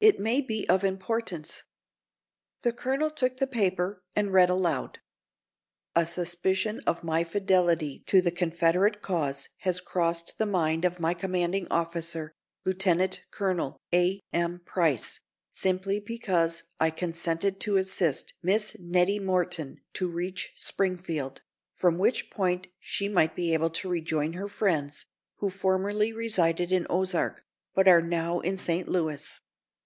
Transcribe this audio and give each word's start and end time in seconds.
It 0.00 0.20
may 0.20 0.40
be 0.40 0.64
of 0.68 0.84
importance." 0.84 1.64
The 2.62 2.72
colonel 2.72 3.10
took 3.10 3.38
the 3.38 3.48
paper 3.48 4.04
and 4.14 4.32
read 4.32 4.48
aloud: 4.48 5.00
"A 5.96 6.06
suspicion 6.06 6.78
of 6.86 7.02
my 7.02 7.24
fidelity 7.24 8.04
to 8.06 8.20
the 8.22 8.30
Confederate 8.30 9.02
cause 9.02 9.48
has 9.56 9.80
crossed 9.80 10.38
the 10.38 10.46
mind 10.46 10.84
of 10.84 11.00
my 11.00 11.14
commanding 11.14 11.66
officer, 11.68 12.30
Lieutenant 12.64 13.24
Colonel 13.32 13.76
A. 13.92 14.20
M. 14.32 14.60
Price, 14.64 15.18
simply 15.52 15.98
because 15.98 16.62
I 16.78 16.90
consented 16.90 17.58
to 17.62 17.76
assist 17.76 18.34
Miss 18.40 18.76
Nettie 18.78 19.18
Morton 19.18 19.80
to 19.94 20.06
reach 20.08 20.52
Springfield, 20.54 21.42
from 21.74 21.98
which 21.98 22.30
point 22.30 22.68
she 22.78 23.08
might 23.08 23.34
be 23.34 23.52
able 23.52 23.70
to 23.70 23.88
rejoin 23.88 24.34
her 24.34 24.46
friends, 24.48 25.06
who 25.38 25.50
formerly 25.50 26.12
resided 26.12 26.70
in 26.70 26.86
Ozark, 26.88 27.42
but 27.74 27.88
are 27.88 28.00
now 28.00 28.38
in 28.38 28.56
St. 28.56 28.86
Louis. 28.86 29.40